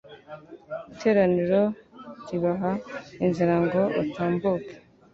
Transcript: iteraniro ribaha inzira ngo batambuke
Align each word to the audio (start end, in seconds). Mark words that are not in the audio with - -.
iteraniro 0.93 1.61
ribaha 2.27 2.71
inzira 3.25 3.55
ngo 3.63 3.81
batambuke 3.95 4.73